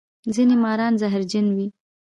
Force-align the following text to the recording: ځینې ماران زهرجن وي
ځینې 0.33 0.55
ماران 0.63 0.93
زهرجن 1.01 1.47
وي 1.55 1.67